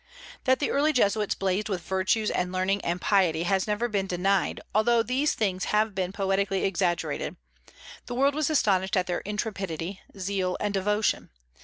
That 0.45 0.57
the 0.57 0.71
early 0.71 0.93
Jesuits 0.93 1.35
blazed 1.35 1.69
with 1.69 1.83
virtues 1.83 2.31
and 2.31 2.51
learning 2.51 2.81
and 2.83 2.99
piety 2.99 3.43
has 3.43 3.67
never 3.67 3.87
been 3.87 4.07
denied, 4.07 4.59
although 4.73 5.03
these 5.03 5.35
things 5.35 5.65
have 5.65 5.93
been 5.93 6.11
poetically 6.11 6.65
exaggerated. 6.65 7.35
The 8.07 8.15
world 8.15 8.33
was 8.33 8.49
astonished 8.49 8.97
at 8.97 9.05
their 9.05 9.19
intrepidity, 9.21 10.01
zeal, 10.17 10.57
and 10.59 10.73
devotion. 10.73 11.29